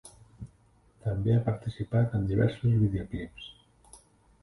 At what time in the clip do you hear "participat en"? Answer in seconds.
1.51-2.27